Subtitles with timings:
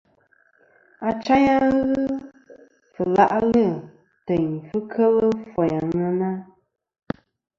[1.09, 2.01] Achayn a ghɨ
[2.93, 3.63] fɨ la'lɨ
[4.25, 5.17] teyn fɨ kel
[5.51, 6.29] foyn àŋena.